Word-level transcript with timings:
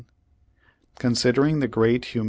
Consider 0.97 1.45
ing 1.45 1.59
the 1.59 1.67
great 1.67 2.05
hum. 2.13 2.19